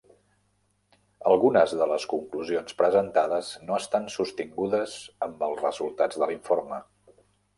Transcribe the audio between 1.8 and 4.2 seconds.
de les conclusions presentades no estan